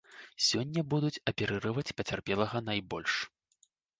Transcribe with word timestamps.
Сёння 0.45 0.83
будуць 0.93 1.19
аперыраваць 1.31 1.93
пацярпелага 2.01 2.63
найбольш. 2.69 3.13